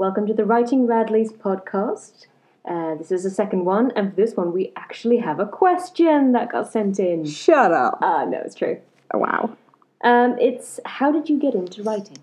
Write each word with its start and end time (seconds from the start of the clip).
Welcome 0.00 0.26
to 0.28 0.32
the 0.32 0.46
Writing 0.46 0.86
Radleys 0.86 1.30
podcast. 1.30 2.24
Uh, 2.64 2.94
this 2.94 3.12
is 3.12 3.24
the 3.24 3.28
second 3.28 3.66
one, 3.66 3.92
and 3.94 4.08
for 4.08 4.16
this 4.16 4.34
one, 4.34 4.50
we 4.50 4.72
actually 4.74 5.18
have 5.18 5.38
a 5.38 5.44
question 5.44 6.32
that 6.32 6.50
got 6.50 6.72
sent 6.72 6.98
in. 6.98 7.26
Shut 7.26 7.70
up. 7.70 7.98
Ah, 8.00 8.24
no, 8.24 8.40
it's 8.42 8.54
true. 8.54 8.80
Oh, 9.12 9.18
wow. 9.18 9.58
Um, 10.02 10.38
it's 10.38 10.80
how 10.86 11.12
did 11.12 11.28
you 11.28 11.38
get 11.38 11.52
into 11.52 11.82
writing? 11.82 12.16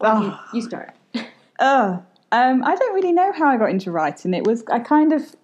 Oh. 0.00 0.40
You, 0.52 0.60
you 0.60 0.64
start. 0.64 0.94
Ugh. 1.58 2.00
Um, 2.32 2.62
I 2.62 2.76
don't 2.76 2.94
really 2.94 3.10
know 3.10 3.32
how 3.32 3.48
I 3.48 3.56
got 3.56 3.70
into 3.70 3.90
writing. 3.90 4.34
It 4.34 4.46
was 4.46 4.62
I 4.70 4.78
kind 4.78 5.12
of 5.12 5.34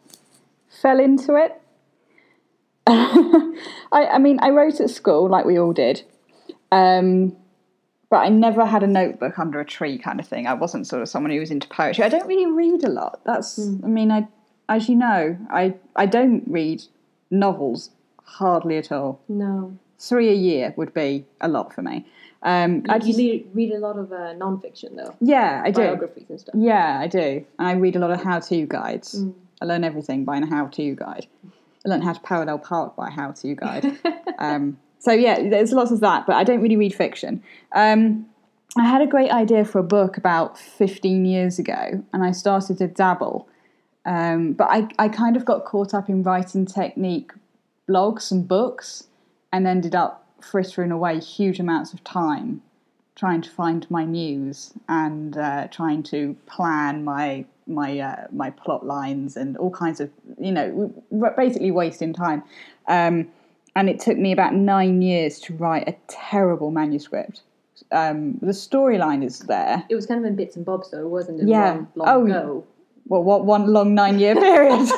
fell 0.68 1.00
into 1.00 1.34
it. 1.34 1.60
I, 2.86 3.56
I 4.12 4.18
mean, 4.18 4.38
I 4.40 4.50
wrote 4.50 4.78
at 4.78 4.90
school 4.90 5.28
like 5.28 5.44
we 5.44 5.58
all 5.58 5.72
did, 5.72 6.04
um, 6.70 7.36
but 8.10 8.18
I 8.18 8.28
never 8.28 8.64
had 8.66 8.82
a 8.82 8.86
notebook 8.86 9.38
under 9.38 9.60
a 9.60 9.64
tree 9.64 9.98
kind 9.98 10.20
of 10.20 10.26
thing. 10.26 10.46
I 10.46 10.54
wasn't 10.54 10.86
sort 10.86 11.02
of 11.02 11.08
someone 11.08 11.32
who 11.32 11.40
was 11.40 11.50
into 11.50 11.68
poetry. 11.68 12.04
I 12.04 12.08
don't 12.08 12.26
really 12.26 12.46
read 12.46 12.84
a 12.84 12.88
lot. 12.88 13.20
That's 13.24 13.58
I 13.58 13.86
mean, 13.86 14.10
I 14.10 14.28
as 14.68 14.88
you 14.88 14.96
know, 14.96 15.36
I 15.50 15.74
I 15.94 16.06
don't 16.06 16.44
read 16.46 16.82
novels 17.30 17.90
hardly 18.24 18.76
at 18.76 18.92
all. 18.92 19.20
No. 19.28 19.76
Three 19.98 20.28
a 20.28 20.34
year 20.34 20.74
would 20.76 20.92
be 20.92 21.24
a 21.40 21.48
lot 21.48 21.72
for 21.74 21.82
me. 21.82 22.04
Um, 22.42 22.84
I 22.88 22.96
You 22.96 23.00
just, 23.00 23.18
read, 23.18 23.46
read 23.54 23.72
a 23.72 23.78
lot 23.78 23.96
of 23.96 24.12
uh, 24.12 24.34
non-fiction, 24.34 24.94
though. 24.94 25.16
yeah, 25.20 25.62
I 25.64 25.70
do. 25.70 25.80
Biographies 25.80 26.26
and 26.28 26.38
stuff. 26.38 26.54
Yeah, 26.56 26.98
I 27.00 27.06
do. 27.08 27.44
And 27.58 27.66
I 27.66 27.72
read 27.72 27.96
a 27.96 27.98
lot 27.98 28.10
of 28.10 28.22
how-to 28.22 28.66
guides. 28.66 29.24
I 29.60 29.64
learn 29.64 29.84
everything 29.84 30.24
by 30.24 30.36
a 30.36 30.46
how-to 30.46 30.94
guide. 30.94 31.26
I 31.84 31.88
learned 31.88 32.04
how 32.04 32.12
to 32.12 32.20
parallel 32.20 32.58
park 32.58 32.94
by 32.94 33.08
a 33.08 33.10
how-to 33.10 33.54
guide. 33.54 33.98
um, 34.38 34.78
so 35.06 35.12
yeah, 35.12 35.48
there's 35.48 35.70
lots 35.70 35.92
of 35.92 36.00
that, 36.00 36.26
but 36.26 36.34
I 36.34 36.42
don't 36.42 36.60
really 36.60 36.74
read 36.74 36.92
fiction. 36.92 37.40
Um, 37.70 38.26
I 38.76 38.82
had 38.82 39.02
a 39.02 39.06
great 39.06 39.30
idea 39.30 39.64
for 39.64 39.78
a 39.78 39.84
book 39.84 40.16
about 40.16 40.58
15 40.58 41.24
years 41.24 41.60
ago, 41.60 42.04
and 42.12 42.24
I 42.24 42.32
started 42.32 42.78
to 42.78 42.88
dabble. 42.88 43.48
Um, 44.04 44.54
but 44.54 44.66
I, 44.68 44.88
I 44.98 45.08
kind 45.08 45.36
of 45.36 45.44
got 45.44 45.64
caught 45.64 45.94
up 45.94 46.08
in 46.08 46.24
writing 46.24 46.66
technique 46.66 47.30
blogs 47.88 48.32
and 48.32 48.48
books, 48.48 49.06
and 49.52 49.68
ended 49.68 49.94
up 49.94 50.26
frittering 50.40 50.90
away 50.90 51.20
huge 51.20 51.60
amounts 51.60 51.92
of 51.92 52.02
time 52.02 52.62
trying 53.14 53.40
to 53.42 53.50
find 53.50 53.88
my 53.88 54.04
muse 54.04 54.74
and 54.88 55.38
uh, 55.38 55.68
trying 55.68 56.02
to 56.02 56.36
plan 56.46 57.04
my 57.04 57.44
my 57.68 58.00
uh, 58.00 58.26
my 58.32 58.50
plot 58.50 58.84
lines 58.84 59.36
and 59.36 59.56
all 59.56 59.70
kinds 59.70 60.00
of 60.00 60.10
you 60.36 60.50
know 60.50 60.92
basically 61.36 61.70
wasting 61.70 62.12
time. 62.12 62.42
Um, 62.88 63.28
and 63.76 63.90
it 63.90 64.00
took 64.00 64.16
me 64.16 64.32
about 64.32 64.54
nine 64.54 65.02
years 65.02 65.38
to 65.40 65.54
write 65.54 65.86
a 65.86 65.94
terrible 66.08 66.70
manuscript. 66.70 67.42
Um, 67.92 68.38
the 68.40 68.52
storyline 68.52 69.22
is 69.22 69.40
there. 69.40 69.84
It 69.90 69.94
was 69.94 70.06
kind 70.06 70.18
of 70.18 70.24
in 70.26 70.34
bits 70.34 70.56
and 70.56 70.64
bobs, 70.64 70.90
though. 70.90 71.06
Wasn't 71.06 71.40
it? 71.40 71.46
Yeah. 71.46 71.74
one 71.74 71.88
long 71.94 72.08
Oh, 72.08 72.26
go. 72.26 72.64
Well, 73.08 73.22
what 73.22 73.44
one 73.44 73.72
long 73.72 73.94
nine 73.94 74.18
year 74.18 74.34
period? 74.34 74.80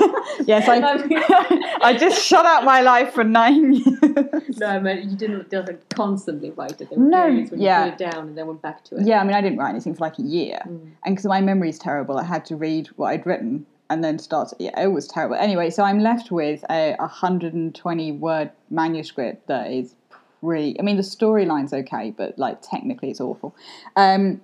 yes, 0.47 0.67
I 0.67 0.79
I 1.83 1.95
just 1.99 2.25
shut 2.25 2.47
out 2.47 2.65
my 2.65 2.81
life 2.81 3.13
for 3.13 3.25
nine 3.25 3.75
years. 3.75 4.59
No, 4.59 4.67
I 4.67 4.79
meant 4.79 5.05
you 5.05 5.17
didn't, 5.17 5.51
didn't 5.51 5.87
constantly 5.91 6.51
write 6.53 6.81
it. 6.81 6.89
There 6.89 6.99
were 6.99 7.05
No, 7.05 7.25
periods 7.25 7.51
when 7.51 7.61
yeah. 7.61 7.85
you 7.85 7.91
put 7.93 8.01
it 8.01 8.11
down 8.11 8.29
and 8.29 8.39
then 8.39 8.47
went 8.47 8.63
back 8.63 8.85
to 8.85 8.97
it. 8.97 9.07
Yeah, 9.07 9.21
I 9.21 9.25
mean, 9.25 9.35
I 9.35 9.43
didn't 9.43 9.59
write 9.59 9.71
anything 9.71 9.95
for 9.95 10.01
like 10.05 10.19
a 10.19 10.23
year, 10.23 10.59
and 10.65 10.95
because 11.05 11.27
my 11.27 11.43
memory 11.43 11.69
is 11.69 11.79
terrible, 11.79 12.17
I 12.17 12.25
had 12.25 12.47
to 12.47 12.57
read 12.57 12.87
what 12.97 13.09
I'd 13.09 13.27
written 13.27 13.67
and 13.91 14.05
then 14.05 14.19
starts. 14.19 14.55
Yeah, 14.59 14.79
it 14.81 14.89
was 14.89 15.07
terrible. 15.07 15.37
Anyway, 15.37 15.71
so 15.71 15.83
I'm 15.83 16.01
left 16.01 16.31
with 16.31 16.65
a 16.71 16.95
120 16.99 18.13
word 18.13 18.51
manuscript 18.71 19.47
that 19.49 19.71
is 19.71 19.95
pretty. 20.41 20.79
I 20.79 20.83
mean, 20.83 20.97
the 20.97 21.03
storyline's 21.03 21.73
okay, 21.73 22.13
but 22.17 22.39
like 22.39 22.59
technically, 22.63 23.11
it's 23.11 23.21
awful. 23.21 23.55
Um, 23.97 24.41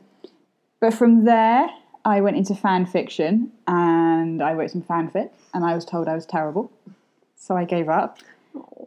but 0.81 0.95
from 0.95 1.25
there, 1.25 1.69
I 2.05 2.21
went 2.21 2.37
into 2.37 2.55
fan 2.55 2.87
fiction 2.87 3.53
and 3.67 4.43
I 4.43 4.53
wrote 4.53 4.71
some 4.71 4.83
fanfic, 4.83 5.31
and 5.53 5.65
I 5.65 5.75
was 5.75 5.85
told 5.85 6.09
I 6.09 6.15
was 6.15 6.27
terrible, 6.27 6.71
so 7.37 7.57
I 7.57 7.65
gave 7.65 7.89
up. 7.89 8.19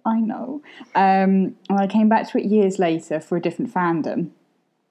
I 0.05 0.19
know. 0.21 0.61
Um, 0.95 1.55
and 1.69 1.79
I 1.79 1.87
came 1.87 2.07
back 2.07 2.29
to 2.31 2.37
it 2.37 2.45
years 2.45 2.79
later 2.79 3.19
for 3.19 3.35
a 3.35 3.41
different 3.41 3.73
fandom, 3.73 4.29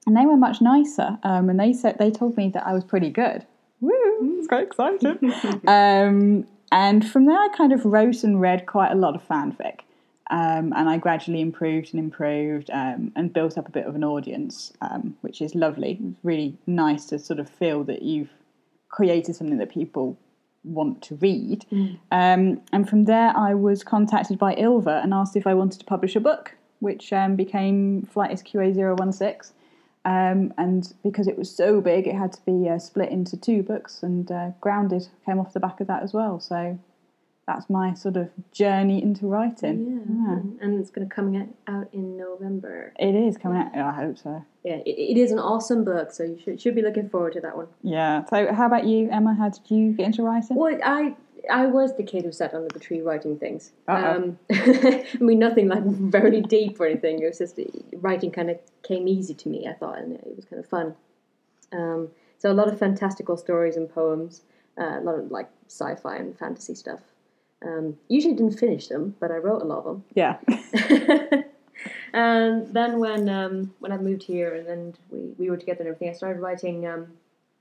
and 0.05 0.15
they 0.15 0.25
were 0.25 0.37
much 0.37 0.61
nicer. 0.61 1.17
Um, 1.23 1.49
and 1.49 1.59
they 1.59 1.73
said 1.73 1.97
they 1.97 2.11
told 2.11 2.37
me 2.37 2.49
that 2.49 2.65
I 2.65 2.73
was 2.73 2.83
pretty 2.83 3.09
good. 3.09 3.45
Woo! 3.81 3.91
It's 4.39 4.47
quite 4.47 4.67
exciting. 4.67 5.33
um, 5.67 6.47
and 6.71 7.09
from 7.09 7.25
there, 7.25 7.37
I 7.37 7.49
kind 7.55 7.73
of 7.73 7.85
wrote 7.85 8.23
and 8.23 8.39
read 8.39 8.65
quite 8.65 8.91
a 8.91 8.95
lot 8.95 9.15
of 9.15 9.27
fanfic. 9.27 9.79
Um, 10.29 10.73
and 10.75 10.89
I 10.89 10.97
gradually 10.97 11.39
improved 11.39 11.93
and 11.93 11.99
improved 11.99 12.69
um, 12.71 13.13
and 13.15 13.31
built 13.31 13.57
up 13.57 13.67
a 13.67 13.71
bit 13.71 13.85
of 13.85 13.95
an 13.95 14.03
audience, 14.03 14.73
um, 14.81 15.15
which 15.21 15.41
is 15.41 15.55
lovely. 15.55 15.99
It's 16.01 16.23
really 16.23 16.57
nice 16.65 17.05
to 17.05 17.19
sort 17.19 17.39
of 17.39 17.49
feel 17.49 17.83
that 17.85 18.01
you've 18.01 18.29
created 18.89 19.35
something 19.35 19.57
that 19.57 19.69
people 19.69 20.17
want 20.63 21.01
to 21.03 21.15
read. 21.15 21.65
Um, 22.11 22.61
and 22.73 22.89
from 22.89 23.05
there, 23.05 23.31
I 23.37 23.53
was 23.53 23.83
contacted 23.83 24.37
by 24.37 24.53
Ylva 24.55 25.01
and 25.01 25.13
asked 25.13 25.35
if 25.37 25.47
I 25.47 25.53
wanted 25.53 25.79
to 25.79 25.85
publish 25.85 26.15
a 26.15 26.19
book, 26.19 26.55
which 26.79 27.13
um, 27.13 27.35
became 27.37 28.03
Flight 28.03 28.31
SQA 28.31 29.13
016. 29.13 29.55
Um, 30.07 30.53
and 30.57 30.93
because 31.03 31.27
it 31.27 31.37
was 31.37 31.53
so 31.53 31.81
big, 31.81 32.07
it 32.07 32.15
had 32.15 32.31
to 32.31 32.41
be 32.45 32.69
uh, 32.69 32.79
split 32.79 33.09
into 33.09 33.35
two 33.35 33.61
books, 33.61 34.01
and 34.01 34.31
uh, 34.31 34.51
Grounded 34.61 35.09
came 35.25 35.37
off 35.37 35.51
the 35.51 35.59
back 35.59 35.81
of 35.81 35.87
that 35.87 36.01
as 36.01 36.13
well. 36.13 36.39
So 36.39 36.79
that's 37.45 37.69
my 37.69 37.93
sort 37.93 38.15
of 38.15 38.29
journey 38.53 39.03
into 39.03 39.25
writing. 39.25 40.01
Yeah. 40.07 40.65
And 40.65 40.79
it's 40.79 40.89
going 40.91 41.09
to 41.09 41.13
come 41.13 41.35
out- 41.35 41.49
out 41.67 41.89
in 41.91 42.15
November. 42.15 42.93
It 42.97 43.15
is 43.15 43.37
coming 43.37 43.61
out. 43.61 43.75
I 43.75 43.91
hope 43.91 44.17
so. 44.17 44.45
Yeah, 44.63 44.75
it, 44.85 44.97
it 44.97 45.17
is 45.17 45.31
an 45.33 45.39
awesome 45.39 45.83
book, 45.83 46.13
so 46.13 46.23
you 46.23 46.39
should, 46.41 46.61
should 46.61 46.75
be 46.75 46.81
looking 46.81 47.09
forward 47.09 47.33
to 47.33 47.41
that 47.41 47.57
one. 47.57 47.67
Yeah. 47.83 48.23
So, 48.29 48.53
how 48.53 48.65
about 48.65 48.85
you, 48.85 49.09
Emma? 49.11 49.35
How 49.35 49.49
did 49.49 49.69
you 49.69 49.91
get 49.91 50.05
into 50.05 50.23
writing? 50.23 50.55
Well, 50.55 50.77
I 50.85 51.15
I 51.49 51.65
was 51.67 51.95
the 51.95 52.03
kid 52.03 52.23
who 52.23 52.31
sat 52.31 52.53
under 52.53 52.67
the 52.67 52.79
tree 52.79 53.01
writing 53.01 53.37
things. 53.37 53.71
Um, 53.87 54.39
I 54.51 55.05
mean, 55.19 55.39
nothing 55.39 55.67
like 55.67 55.83
very 55.83 56.41
deep 56.41 56.79
or 56.79 56.87
anything. 56.87 57.21
It 57.21 57.27
was 57.27 57.37
just 57.37 57.59
writing 57.93 58.31
kind 58.31 58.49
of 58.49 58.59
came 58.83 59.07
easy 59.07 59.33
to 59.33 59.49
me. 59.49 59.67
I 59.67 59.73
thought, 59.73 59.99
and 59.99 60.13
it 60.13 60.35
was 60.35 60.45
kind 60.45 60.59
of 60.59 60.67
fun. 60.67 60.95
Um, 61.71 62.09
so 62.37 62.51
a 62.51 62.53
lot 62.53 62.67
of 62.67 62.77
fantastical 62.77 63.37
stories 63.37 63.75
and 63.75 63.89
poems, 63.89 64.41
uh, 64.79 64.99
a 64.99 65.01
lot 65.01 65.15
of 65.15 65.31
like 65.31 65.49
sci-fi 65.67 66.15
and 66.15 66.37
fantasy 66.37 66.75
stuff. 66.75 67.01
Um, 67.65 67.97
usually 68.07 68.35
didn't 68.35 68.59
finish 68.59 68.87
them, 68.87 69.15
but 69.19 69.31
I 69.31 69.37
wrote 69.37 69.63
a 69.63 69.65
lot 69.65 69.79
of 69.79 69.85
them. 69.85 70.03
Yeah. 70.13 70.37
and 72.13 72.67
then 72.73 72.99
when 72.99 73.29
um, 73.29 73.73
when 73.79 73.91
I 73.91 73.97
moved 73.97 74.23
here 74.23 74.55
and 74.55 74.67
then 74.67 74.93
we, 75.09 75.19
we 75.37 75.49
were 75.49 75.57
together 75.57 75.79
and 75.79 75.87
everything, 75.87 76.09
I 76.09 76.13
started 76.13 76.39
writing 76.39 76.87
um, 76.87 77.07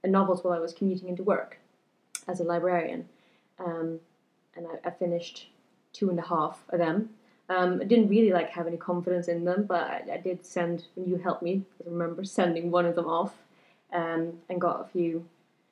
novels 0.04 0.44
while 0.44 0.54
I 0.54 0.60
was 0.60 0.72
commuting 0.72 1.08
into 1.08 1.22
work 1.22 1.58
as 2.28 2.40
a 2.40 2.44
librarian. 2.44 3.08
Um, 3.58 4.00
and 4.56 4.66
I, 4.66 4.88
I 4.88 4.90
finished 4.90 5.48
two 5.92 6.10
and 6.10 6.18
a 6.18 6.22
half 6.22 6.62
of 6.70 6.78
them. 6.78 7.10
Um, 7.48 7.78
I 7.80 7.84
didn't 7.84 8.08
really 8.08 8.32
like 8.32 8.50
have 8.50 8.66
any 8.66 8.76
confidence 8.76 9.28
in 9.28 9.44
them, 9.44 9.66
but 9.66 9.82
I, 9.82 10.02
I 10.14 10.16
did 10.16 10.44
send, 10.44 10.84
and 10.96 11.06
you 11.06 11.16
helped 11.16 11.42
me, 11.42 11.62
I 11.84 11.88
remember 11.88 12.24
sending 12.24 12.70
one 12.70 12.86
of 12.86 12.96
them 12.96 13.06
off 13.06 13.34
um, 13.92 14.32
and 14.48 14.60
got 14.60 14.80
a 14.80 14.88
few 14.88 15.24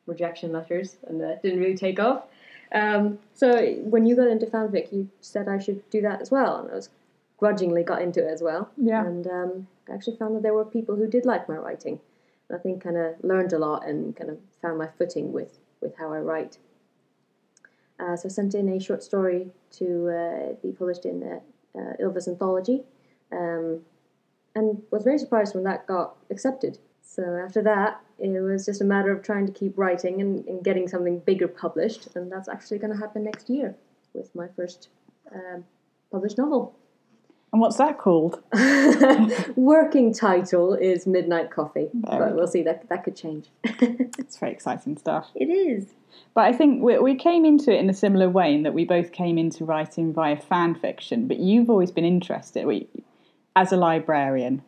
rejection 0.07 0.53
letters, 0.53 0.97
and 1.07 1.21
that 1.21 1.43
didn't 1.43 1.61
really 1.61 1.77
take 1.77 1.99
off. 1.99 2.25
Um, 2.73 3.19
so 3.35 3.75
when 3.83 4.07
you 4.07 4.17
got 4.17 4.29
into 4.29 4.47
fanfic, 4.47 4.93
you 4.93 5.09
said 5.21 5.49
I 5.49 5.59
should 5.59 5.89
do 5.91 6.01
that 6.03 6.21
as 6.21 6.31
well, 6.31 6.59
and 6.59 6.71
I 6.71 6.75
was 6.75 6.91
grudgingly 7.39 7.83
got 7.83 8.03
into 8.03 8.27
it 8.27 8.31
as 8.31 8.43
well. 8.43 8.71
Yeah. 8.77 9.05
And 9.05 9.27
um, 9.27 9.67
I 9.89 9.95
actually 9.95 10.17
found 10.17 10.37
that 10.37 10.43
there 10.43 10.55
were 10.55 10.65
people 10.65 10.97
who 10.97 11.07
did 11.07 11.27
like 11.27 11.49
my 11.49 11.57
writing. 11.57 12.01
And 12.49 12.59
I 12.59 12.63
think 12.63 12.83
kind 12.83 12.97
of 12.97 13.23
learned 13.23 13.53
a 13.53 13.59
lot 13.59 13.87
and 13.87 14.15
kind 14.17 14.31
of 14.31 14.39
found 14.63 14.79
my 14.79 14.89
footing 14.99 15.33
with, 15.33 15.59
with 15.81 15.97
how 15.97 16.13
I 16.13 16.19
write. 16.19 16.59
Uh, 18.01 18.17
so 18.17 18.29
I 18.29 18.31
sent 18.31 18.55
in 18.55 18.69
a 18.69 18.81
short 18.81 19.03
story 19.03 19.49
to 19.73 20.09
uh, 20.09 20.53
be 20.63 20.73
published 20.73 21.05
in 21.05 21.23
uh, 21.23 21.79
uh, 21.79 21.93
Ylva's 22.01 22.29
anthology, 22.29 22.83
um, 23.33 23.81
and 24.55 24.83
was 24.91 25.05
very 25.05 25.19
surprised 25.19 25.55
when 25.55 25.65
that 25.65 25.87
got 25.87 26.17
accepted. 26.31 26.79
So 27.03 27.23
after 27.45 27.63
that, 27.63 28.01
it 28.19 28.41
was 28.41 28.67
just 28.67 28.81
a 28.81 28.85
matter 28.85 29.13
of 29.13 29.23
trying 29.23 29.47
to 29.47 29.53
keep 29.53 29.79
writing 29.79 30.21
and, 30.21 30.45
and 30.47 30.65
getting 30.65 30.89
something 30.89 31.21
bigger 31.21 31.49
published, 31.49 32.09
and 32.17 32.31
that's 32.31 32.49
actually 32.49 32.79
going 32.79 32.93
to 32.93 32.99
happen 32.99 33.25
next 33.25 33.49
year 33.49 33.77
with 34.13 34.35
my 34.35 34.49
first 34.57 34.89
um, 35.33 35.65
published 36.11 36.39
novel. 36.39 36.75
And 37.55 37.61
what's 37.61 37.77
that 37.77 37.99
called? 37.99 38.43
Working 39.55 40.13
title 40.13 40.75
is 40.75 41.07
Midnight 41.07 41.53
Coffee, 41.53 41.89
Very 41.95 42.19
but 42.19 42.35
we'll 42.35 42.49
see 42.49 42.63
that 42.63 42.89
that 42.89 43.05
could 43.05 43.15
change. 43.15 43.47
It's 44.19 44.37
very 44.39 44.51
exciting 44.51 44.97
stuff. 44.97 45.29
it 45.37 45.45
is. 45.45 45.87
But 46.35 46.47
I 46.47 46.53
think 46.53 46.83
we, 46.83 46.99
we 46.99 47.15
came 47.15 47.45
into 47.45 47.71
it 47.73 47.79
in 47.79 47.89
a 47.89 47.95
similar 47.95 48.29
way 48.29 48.53
in 48.53 48.65
that 48.65 48.75
we 48.75 48.85
both 48.85 49.13
came 49.13 49.39
into 49.39 49.65
writing 49.65 50.13
via 50.13 50.37
fan 50.37 50.75
fiction. 50.75 51.29
But 51.29 51.39
you've 51.39 51.71
always 51.71 51.93
been 51.93 52.05
interested, 52.05 52.67
we, 52.67 52.89
as 53.55 53.71
a 53.71 53.77
librarian 53.77 54.63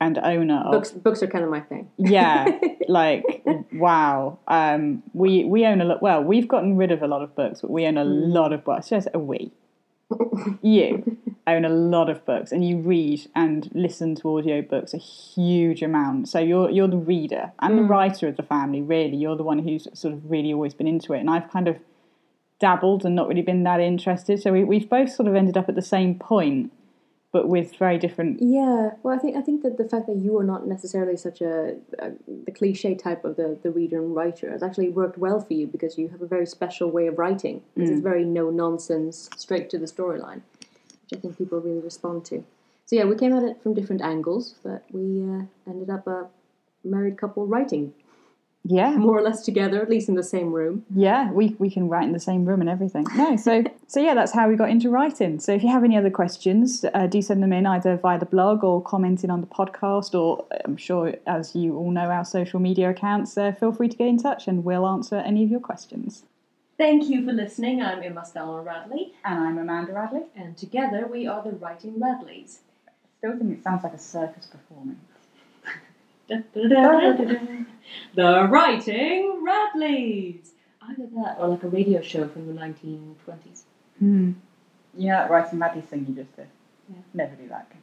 and 0.00 0.18
owner 0.18 0.64
of 0.64 0.72
Books 0.72 0.90
books 0.90 1.22
are 1.22 1.28
kind 1.28 1.44
of 1.44 1.50
my 1.50 1.60
thing. 1.60 1.88
yeah, 1.96 2.58
like 2.88 3.44
wow. 3.72 4.40
Um, 4.48 5.04
we 5.12 5.44
we 5.44 5.64
own 5.64 5.80
a 5.80 5.84
lot. 5.84 6.02
Well, 6.02 6.24
we've 6.24 6.48
gotten 6.48 6.76
rid 6.76 6.90
of 6.90 7.04
a 7.04 7.06
lot 7.06 7.22
of 7.22 7.36
books, 7.36 7.60
but 7.60 7.70
we 7.70 7.86
own 7.86 7.96
a 7.96 8.04
lot 8.04 8.52
of 8.52 8.64
books. 8.64 8.88
Just 8.88 9.06
a 9.14 9.20
we. 9.20 9.52
you 10.60 11.16
own 11.46 11.64
a 11.64 11.68
lot 11.68 12.08
of 12.10 12.24
books 12.24 12.50
and 12.52 12.66
you 12.66 12.78
read 12.78 13.20
and 13.34 13.70
listen 13.72 14.14
to 14.16 14.22
audiobooks 14.24 14.92
a 14.92 14.98
huge 14.98 15.82
amount. 15.82 16.28
So 16.28 16.38
you're 16.38 16.70
you're 16.70 16.88
the 16.88 16.96
reader 16.96 17.52
and 17.60 17.78
the 17.78 17.82
Mm. 17.82 17.88
writer 17.88 18.28
of 18.28 18.36
the 18.36 18.42
family, 18.42 18.82
really. 18.82 19.16
You're 19.16 19.36
the 19.36 19.44
one 19.44 19.60
who's 19.60 19.86
sort 19.92 20.12
of 20.14 20.30
really 20.30 20.52
always 20.52 20.74
been 20.74 20.88
into 20.88 21.12
it. 21.12 21.20
And 21.20 21.30
I've 21.30 21.50
kind 21.50 21.68
of 21.68 21.76
dabbled 22.58 23.04
and 23.04 23.14
not 23.14 23.28
really 23.28 23.42
been 23.42 23.62
that 23.64 23.80
interested. 23.80 24.40
So 24.40 24.52
we, 24.52 24.64
we've 24.64 24.88
both 24.88 25.10
sort 25.10 25.28
of 25.28 25.34
ended 25.34 25.56
up 25.56 25.68
at 25.68 25.74
the 25.74 25.82
same 25.82 26.14
point, 26.18 26.72
but 27.30 27.48
with 27.48 27.76
very 27.76 27.98
different 27.98 28.40
Yeah, 28.40 28.92
well, 29.02 29.14
I 29.14 29.18
think 29.18 29.36
I 29.36 29.42
think 29.42 29.62
that 29.62 29.76
the 29.76 29.88
fact 29.88 30.06
that 30.06 30.16
you 30.16 30.36
are 30.38 30.44
not 30.44 30.66
necessarily 30.66 31.16
such 31.16 31.40
a, 31.42 31.76
a 31.98 32.12
the 32.46 32.50
cliche 32.50 32.94
type 32.94 33.24
of 33.24 33.36
the, 33.36 33.58
the 33.62 33.70
reader 33.70 33.98
and 33.98 34.16
writer 34.16 34.50
has 34.50 34.62
actually 34.62 34.88
worked 34.88 35.18
well 35.18 35.38
for 35.40 35.52
you 35.52 35.66
because 35.66 35.98
you 35.98 36.08
have 36.08 36.22
a 36.22 36.26
very 36.26 36.46
special 36.46 36.90
way 36.90 37.06
of 37.06 37.18
writing. 37.18 37.62
Because 37.74 37.90
it's 37.90 38.00
very 38.00 38.24
no 38.24 38.50
nonsense, 38.50 39.28
straight 39.36 39.68
to 39.70 39.78
the 39.78 39.86
storyline, 39.86 40.40
which 41.10 41.18
I 41.18 41.20
think 41.20 41.38
people 41.38 41.60
really 41.60 41.80
respond 41.80 42.24
to. 42.26 42.44
So 42.84 42.96
yeah, 42.96 43.04
we 43.04 43.16
came 43.16 43.32
at 43.32 43.42
it 43.42 43.62
from 43.62 43.74
different 43.74 44.02
angles, 44.02 44.54
but 44.62 44.84
we 44.92 45.22
uh, 45.22 45.42
ended 45.68 45.90
up 45.90 46.06
a 46.06 46.26
married 46.84 47.18
couple 47.18 47.46
writing 47.46 47.92
Yeah. 48.64 48.96
more 48.96 49.18
or 49.18 49.22
less 49.22 49.44
together, 49.44 49.82
at 49.82 49.90
least 49.90 50.08
in 50.08 50.14
the 50.14 50.22
same 50.22 50.52
room. 50.52 50.84
Yeah, 50.94 51.32
we, 51.32 51.56
we 51.58 51.68
can 51.68 51.88
write 51.88 52.04
in 52.04 52.12
the 52.12 52.20
same 52.20 52.44
room 52.44 52.60
and 52.60 52.70
everything. 52.70 53.04
No, 53.16 53.34
so 53.36 53.64
so 53.88 54.00
yeah, 54.00 54.14
that's 54.14 54.32
how 54.32 54.48
we 54.48 54.54
got 54.56 54.70
into 54.70 54.88
writing. 54.90 55.40
So 55.40 55.52
if 55.52 55.62
you 55.64 55.68
have 55.68 55.82
any 55.82 55.96
other 55.96 56.10
questions, 56.10 56.84
uh, 56.94 57.06
do 57.08 57.20
send 57.22 57.42
them 57.42 57.52
in 57.52 57.66
either 57.66 57.96
via 57.96 58.18
the 58.20 58.26
blog 58.26 58.62
or 58.62 58.80
commenting 58.82 59.30
on 59.30 59.40
the 59.40 59.46
podcast, 59.48 60.14
or 60.14 60.44
I'm 60.64 60.76
sure 60.76 61.14
as 61.26 61.54
you 61.56 61.76
all 61.76 61.90
know 61.90 62.08
our 62.10 62.24
social 62.24 62.60
media 62.60 62.90
accounts. 62.90 63.36
Uh, 63.36 63.50
feel 63.52 63.72
free 63.72 63.88
to 63.88 63.96
get 63.96 64.06
in 64.06 64.18
touch, 64.18 64.46
and 64.46 64.64
we'll 64.64 64.86
answer 64.86 65.16
any 65.16 65.42
of 65.44 65.50
your 65.50 65.60
questions. 65.60 66.22
Thank 66.78 67.08
you 67.08 67.24
for 67.24 67.32
listening. 67.32 67.80
I'm 67.82 68.02
Emma 68.02 68.24
Sterner-Radley, 68.24 69.14
And 69.24 69.38
I'm 69.40 69.58
Amanda 69.58 69.92
Radley. 69.92 70.22
and 70.34 70.56
together 70.56 71.06
we 71.10 71.26
are 71.26 71.42
the 71.42 71.50
Writing 71.52 71.94
Radleys. 71.94 72.58
I 72.86 72.90
still 73.18 73.38
think 73.38 73.58
it 73.58 73.64
sounds 73.64 73.82
like 73.82 73.94
a 73.94 73.98
circus 73.98 74.46
performance. 74.46 75.00
the 76.28 77.66
Writing 78.50 79.42
Radleys! 79.46 80.50
Either 80.82 81.06
that 81.16 81.36
or 81.40 81.48
like 81.48 81.62
a 81.62 81.68
radio 81.68 82.02
show 82.02 82.28
from 82.28 82.46
the 82.46 82.52
1920s. 82.52 83.62
Hmm. 83.98 84.32
Yeah, 84.94 85.22
that 85.22 85.30
writing 85.30 85.58
Maddie 85.58 85.80
thing 85.80 86.06
you 86.08 86.14
just 86.14 86.36
did. 86.36 86.48
Yeah. 86.88 86.96
Never 87.14 87.34
do 87.36 87.48
that 87.48 87.68
again. 87.70 87.82